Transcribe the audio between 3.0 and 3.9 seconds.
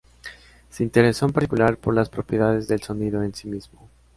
en sí mismo.